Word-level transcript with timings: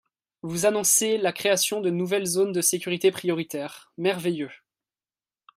Vous 0.41 0.65
annoncez 0.65 1.19
la 1.19 1.31
création 1.31 1.79
de 1.79 1.91
nouvelles 1.91 2.25
zones 2.25 2.53
de 2.53 2.61
sécurité 2.61 3.11
prioritaire, 3.11 3.91
merveilleux. 3.99 4.49